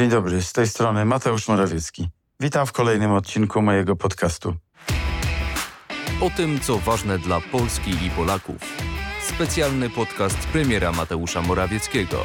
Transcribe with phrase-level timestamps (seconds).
[0.00, 2.08] Dzień dobry, z tej strony Mateusz Morawiecki.
[2.40, 4.54] Witam w kolejnym odcinku mojego podcastu.
[6.20, 8.56] O tym, co ważne dla Polski i Polaków.
[9.22, 12.24] Specjalny podcast premiera Mateusza Morawieckiego.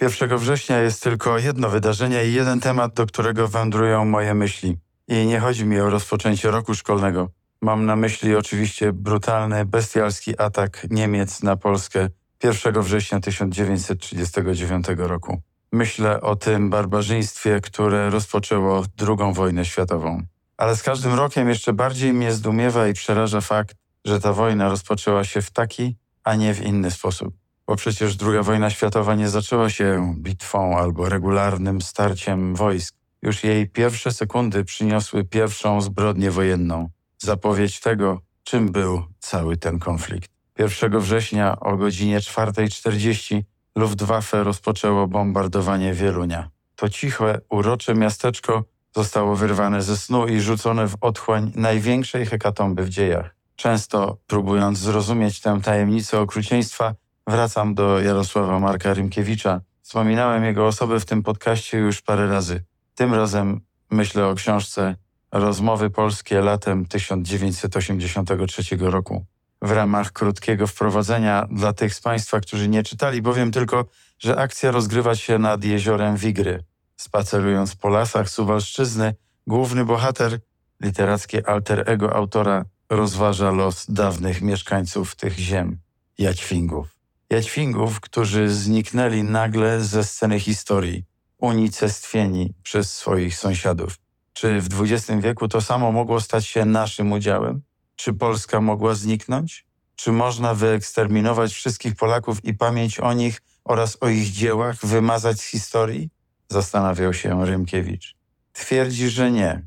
[0.00, 4.76] 1 września jest tylko jedno wydarzenie i jeden temat, do którego wędrują moje myśli.
[5.08, 7.30] I nie chodzi mi o rozpoczęcie roku szkolnego.
[7.62, 12.08] Mam na myśli oczywiście brutalny, bestialski atak Niemiec na Polskę
[12.44, 15.40] 1 września 1939 roku.
[15.72, 20.22] Myślę o tym barbarzyństwie, które rozpoczęło II wojnę światową.
[20.56, 25.24] Ale z każdym rokiem jeszcze bardziej mnie zdumiewa i przeraża fakt, że ta wojna rozpoczęła
[25.24, 27.34] się w taki, a nie w inny sposób.
[27.66, 32.94] Bo przecież II wojna światowa nie zaczęła się bitwą albo regularnym starciem wojsk.
[33.22, 36.88] Już jej pierwsze sekundy przyniosły pierwszą zbrodnię wojenną.
[37.18, 40.37] Zapowiedź tego, czym był cały ten konflikt.
[40.58, 43.42] 1 września o godzinie 4.40
[43.76, 46.50] Luftwaffe rozpoczęło bombardowanie Wielunia.
[46.76, 48.64] To ciche, urocze miasteczko
[48.96, 53.34] zostało wyrwane ze snu i rzucone w otchłań największej hekatomby w dziejach.
[53.56, 56.94] Często, próbując zrozumieć tę tajemnicę okrucieństwa,
[57.26, 59.60] wracam do Jarosława Marka Rymkiewicza.
[59.82, 62.64] Wspominałem jego osobę w tym podcaście już parę razy.
[62.94, 64.96] Tym razem myślę o książce
[65.32, 69.24] Rozmowy polskie latem 1983 roku.
[69.62, 73.84] W ramach krótkiego wprowadzenia dla tych z Państwa, którzy nie czytali, powiem tylko,
[74.18, 76.64] że akcja rozgrywa się nad jeziorem Wigry.
[76.96, 79.14] Spacerując po lasach Suwalszczyzny,
[79.46, 80.38] główny bohater,
[80.80, 85.78] literackie alter ego autora, rozważa los dawnych mieszkańców tych ziem,
[86.18, 86.98] Jaćwingów.
[87.30, 91.04] Jaćwingów, którzy zniknęli nagle ze sceny historii,
[91.38, 93.98] unicestwieni przez swoich sąsiadów.
[94.32, 97.62] Czy w XX wieku to samo mogło stać się naszym udziałem?
[97.98, 99.66] Czy Polska mogła zniknąć?
[99.96, 105.44] Czy można wyeksterminować wszystkich Polaków i pamięć o nich oraz o ich dziełach wymazać z
[105.44, 106.10] historii?
[106.48, 108.16] Zastanawiał się Rymkiewicz.
[108.52, 109.62] Twierdzi, że nie.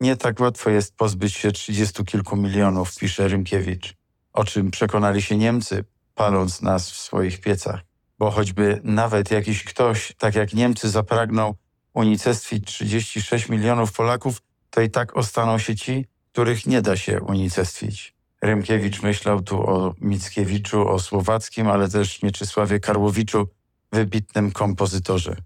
[0.00, 3.94] Nie tak łatwo jest pozbyć się trzydziestu kilku milionów, pisze Rymkiewicz,
[4.32, 7.80] o czym przekonali się Niemcy, paląc nas w swoich piecach.
[8.18, 11.54] Bo choćby nawet jakiś ktoś, tak jak Niemcy, zapragnął
[11.94, 18.14] unicestwić 36 milionów Polaków, to i tak ostaną się ci, których nie da się unicestwić.
[18.42, 23.48] Rymkiewicz myślał tu o Mickiewiczu, o Słowackim, ale też Mieczysławie Karłowiczu,
[23.92, 25.36] wybitnym kompozytorze.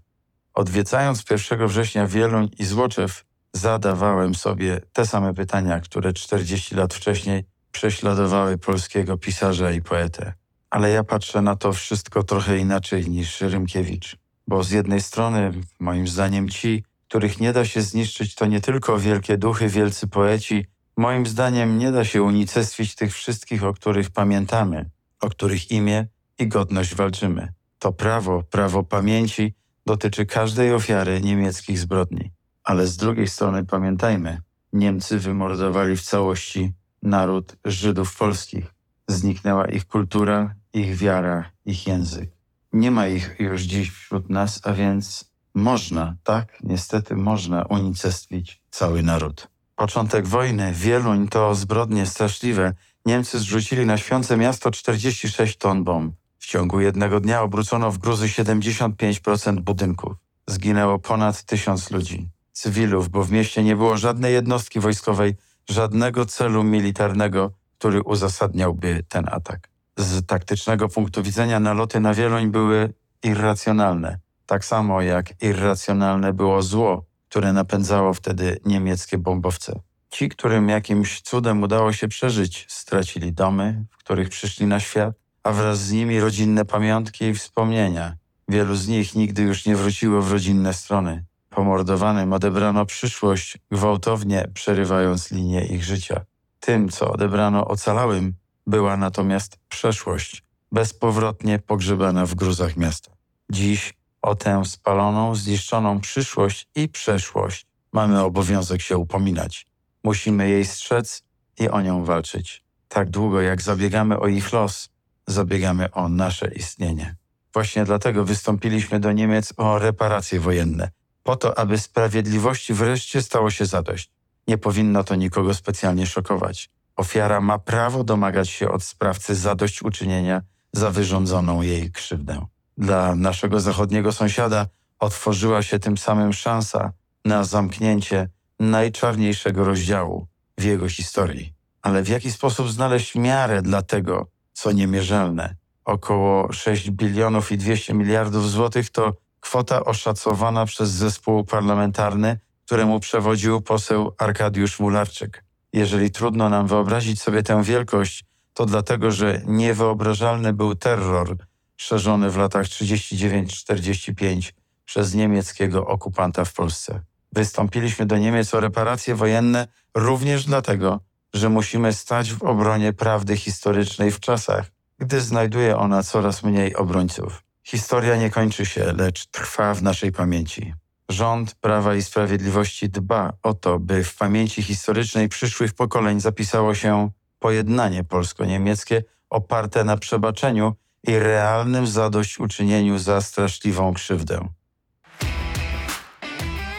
[0.53, 7.43] Odwiedzając 1 września Wieluń i Złoczew, zadawałem sobie te same pytania, które 40 lat wcześniej
[7.71, 10.33] prześladowały polskiego pisarza i poetę.
[10.69, 14.17] Ale ja patrzę na to wszystko trochę inaczej niż Rymkiewicz,
[14.47, 18.99] bo z jednej strony, moim zdaniem, ci, których nie da się zniszczyć, to nie tylko
[18.99, 20.65] wielkie duchy, wielcy poeci.
[20.99, 24.89] Moim zdaniem nie da się unicestwić tych wszystkich, o których pamiętamy,
[25.21, 26.07] o których imię
[26.39, 27.53] i godność walczymy.
[27.79, 29.53] To prawo, prawo pamięci
[29.85, 32.31] dotyczy każdej ofiary niemieckich zbrodni.
[32.63, 34.41] Ale z drugiej strony pamiętajmy,
[34.73, 36.73] Niemcy wymordowali w całości
[37.03, 38.73] naród Żydów polskich.
[39.07, 42.29] Zniknęła ich kultura, ich wiara, ich język.
[42.73, 49.03] Nie ma ich już dziś wśród nas, a więc można, tak, niestety można unicestwić cały
[49.03, 49.58] naród.
[49.79, 52.73] Początek wojny, Wieluń to zbrodnie straszliwe.
[53.05, 56.15] Niemcy zrzucili na świące miasto 46 ton bomb.
[56.39, 60.13] W ciągu jednego dnia obrócono w gruzy 75% budynków.
[60.47, 62.29] Zginęło ponad tysiąc ludzi.
[62.51, 65.35] Cywilów, bo w mieście nie było żadnej jednostki wojskowej,
[65.69, 69.69] żadnego celu militarnego, który uzasadniałby ten atak.
[69.97, 74.19] Z taktycznego punktu widzenia naloty na Wieluń były irracjonalne.
[74.45, 79.79] Tak samo jak irracjonalne było zło, które napędzało wtedy niemieckie bombowce.
[80.09, 85.51] Ci, którym jakimś cudem udało się przeżyć, stracili domy, w których przyszli na świat, a
[85.51, 88.15] wraz z nimi rodzinne pamiątki i wspomnienia.
[88.47, 91.25] Wielu z nich nigdy już nie wróciło w rodzinne strony.
[91.49, 96.21] Pomordowanym odebrano przyszłość, gwałtownie przerywając linię ich życia.
[96.59, 98.33] Tym, co odebrano ocalałym,
[98.67, 103.11] była natomiast przeszłość, bezpowrotnie pogrzebana w gruzach miasta.
[103.51, 109.65] Dziś o tę spaloną, zniszczoną przyszłość i przeszłość mamy obowiązek się upominać.
[110.03, 111.23] Musimy jej strzec
[111.59, 112.63] i o nią walczyć.
[112.87, 114.89] Tak długo jak zabiegamy o ich los,
[115.27, 117.15] zabiegamy o nasze istnienie.
[117.53, 120.91] Właśnie dlatego wystąpiliśmy do Niemiec o reparacje wojenne,
[121.23, 124.11] po to, aby sprawiedliwości wreszcie stało się zadość.
[124.47, 126.69] Nie powinno to nikogo specjalnie szokować.
[126.95, 130.41] Ofiara ma prawo domagać się od sprawcy zadośćuczynienia
[130.73, 132.45] za wyrządzoną jej krzywdę.
[132.79, 134.67] Dla naszego zachodniego sąsiada
[134.99, 136.91] otworzyła się tym samym szansa
[137.25, 138.29] na zamknięcie
[138.59, 140.27] najczarniejszego rozdziału
[140.57, 141.53] w jego historii.
[141.81, 145.55] Ale w jaki sposób znaleźć miarę dla tego, co niemierzalne,
[145.85, 153.61] około 6 bilionów i 200 miliardów złotych to kwota oszacowana przez zespół parlamentarny, któremu przewodził
[153.61, 155.43] poseł Arkadiusz Mularczyk.
[155.73, 161.37] Jeżeli trudno nam wyobrazić sobie tę wielkość, to dlatego, że niewyobrażalny był terror
[161.81, 164.51] szerzony w latach 39-45
[164.85, 167.01] przez niemieckiego okupanta w Polsce.
[167.31, 170.99] Wystąpiliśmy do Niemiec o reparacje wojenne również dlatego,
[171.33, 177.43] że musimy stać w obronie prawdy historycznej w czasach, gdy znajduje ona coraz mniej obrońców.
[177.63, 180.73] Historia nie kończy się, lecz trwa w naszej pamięci.
[181.09, 187.09] Rząd Prawa i Sprawiedliwości dba o to, by w pamięci historycznej przyszłych pokoleń zapisało się
[187.39, 190.75] pojednanie polsko-niemieckie oparte na przebaczeniu
[191.07, 194.47] i realnym zadośćuczynieniu za straszliwą krzywdę.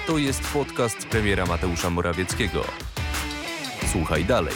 [0.07, 2.65] To jest podcast premiera Mateusza Morawieckiego.
[3.93, 4.55] Słuchaj dalej.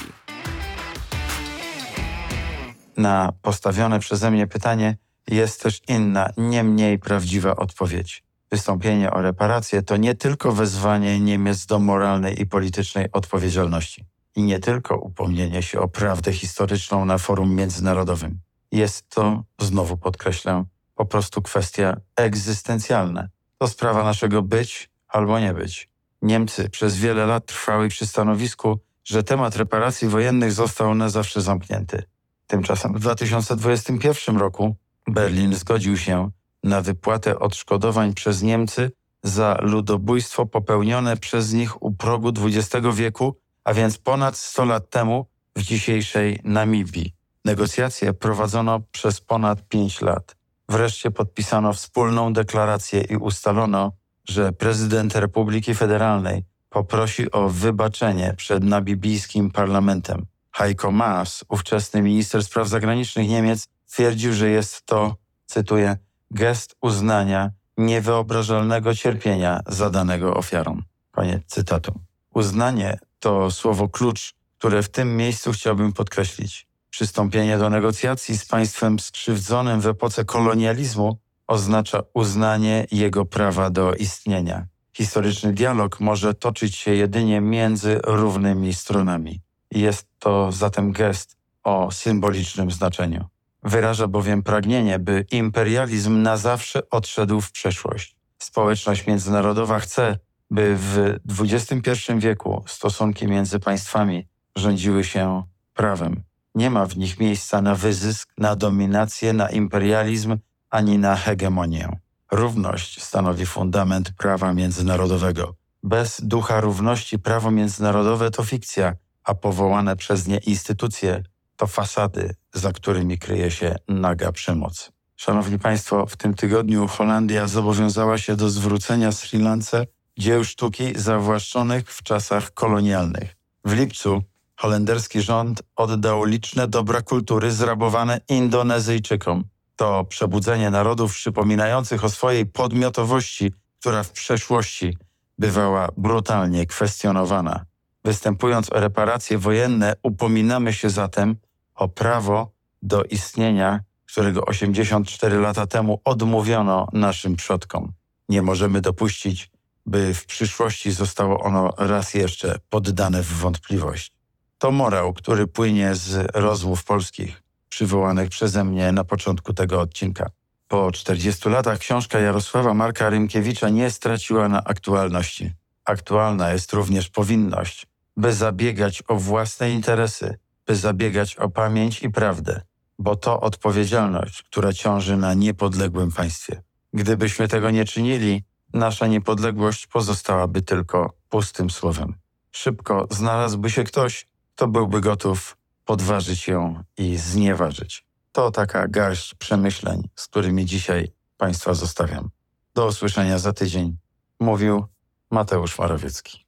[2.96, 4.96] Na postawione przeze mnie pytanie
[5.28, 8.24] jest też inna, nie mniej prawdziwa odpowiedź.
[8.50, 14.04] Wystąpienie o reparacje to nie tylko wezwanie Niemiec do moralnej i politycznej odpowiedzialności
[14.36, 18.40] i nie tylko upomnienie się o prawdę historyczną na forum międzynarodowym.
[18.74, 23.28] Jest to, znowu podkreślę, po prostu kwestia egzystencjalna.
[23.58, 25.88] To sprawa naszego być albo nie być.
[26.22, 32.02] Niemcy przez wiele lat trwały przy stanowisku, że temat reparacji wojennych został na zawsze zamknięty.
[32.46, 34.76] Tymczasem w 2021 roku
[35.06, 36.30] Berlin zgodził się
[36.62, 38.90] na wypłatę odszkodowań przez Niemcy
[39.22, 45.26] za ludobójstwo popełnione przez nich u progu XX wieku, a więc ponad 100 lat temu
[45.56, 47.23] w dzisiejszej Namibii.
[47.44, 50.36] Negocjacje prowadzono przez ponad 5 lat.
[50.68, 53.92] Wreszcie podpisano wspólną deklarację i ustalono,
[54.28, 60.26] że prezydent Republiki Federalnej poprosi o wybaczenie przed namibijskim parlamentem.
[60.52, 65.96] Heiko Maas, ówczesny minister spraw zagranicznych Niemiec, twierdził, że jest to, cytuję,
[66.30, 70.82] gest uznania niewyobrażalnego cierpienia zadanego ofiarom.
[71.10, 72.00] Koniec cytatu.
[72.34, 76.73] Uznanie to słowo klucz, które w tym miejscu chciałbym podkreślić.
[76.94, 84.66] Przystąpienie do negocjacji z państwem skrzywdzonym w epoce kolonializmu oznacza uznanie jego prawa do istnienia.
[84.96, 89.40] Historyczny dialog może toczyć się jedynie między równymi stronami.
[89.70, 93.24] Jest to zatem gest o symbolicznym znaczeniu.
[93.62, 98.16] Wyraża bowiem pragnienie, by imperializm na zawsze odszedł w przeszłość.
[98.38, 100.18] Społeczność międzynarodowa chce,
[100.50, 105.42] by w XXI wieku stosunki między państwami rządziły się
[105.74, 106.33] prawem.
[106.54, 110.36] Nie ma w nich miejsca na wyzysk, na dominację, na imperializm
[110.70, 111.88] ani na hegemonię.
[112.32, 115.54] Równość stanowi fundament prawa międzynarodowego.
[115.82, 121.22] Bez ducha równości prawo międzynarodowe to fikcja, a powołane przez nie instytucje
[121.56, 124.92] to fasady, za którymi kryje się naga przemoc.
[125.16, 129.86] Szanowni Państwo, w tym tygodniu Holandia zobowiązała się do zwrócenia Sri Lance
[130.18, 133.36] dzieł sztuki zawłaszczonych w czasach kolonialnych.
[133.64, 134.22] W lipcu
[134.56, 139.44] holenderski rząd oddał liczne dobra kultury zrabowane Indonezyjczykom.
[139.76, 144.96] To przebudzenie narodów przypominających o swojej podmiotowości, która w przeszłości
[145.38, 147.64] bywała brutalnie kwestionowana.
[148.04, 151.36] Występując o reparacje wojenne, upominamy się zatem
[151.74, 152.50] o prawo
[152.82, 157.92] do istnienia, którego 84 lata temu odmówiono naszym przodkom.
[158.28, 159.50] Nie możemy dopuścić,
[159.86, 164.12] by w przyszłości zostało ono raz jeszcze poddane w wątpliwość.
[164.58, 170.30] To morał, który płynie z rozmów polskich, przywołanych przeze mnie na początku tego odcinka.
[170.68, 175.52] Po 40 latach książka Jarosława Marka Rymkiewicza nie straciła na aktualności.
[175.84, 182.60] Aktualna jest również powinność, by zabiegać o własne interesy, by zabiegać o pamięć i prawdę,
[182.98, 186.62] bo to odpowiedzialność, która ciąży na niepodległym państwie.
[186.92, 192.14] Gdybyśmy tego nie czynili, nasza niepodległość pozostałaby tylko pustym słowem.
[192.50, 198.04] Szybko znalazłby się ktoś, kto byłby gotów podważyć ją i znieważyć.
[198.32, 202.30] To taka garść przemyśleń, z którymi dzisiaj Państwa zostawiam.
[202.74, 203.96] Do usłyszenia za tydzień.
[204.40, 204.84] Mówił
[205.30, 206.44] Mateusz Morawiecki.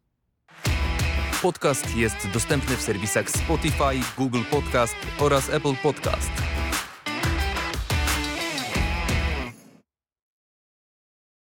[1.42, 6.55] Podcast jest dostępny w serwisach Spotify, Google Podcast oraz Apple Podcast.